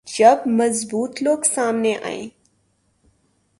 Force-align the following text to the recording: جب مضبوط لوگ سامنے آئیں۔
جب 0.05 0.37
مضبوط 0.45 1.21
لوگ 1.21 1.39
سامنے 1.43 1.95
آئیں۔ 2.03 2.29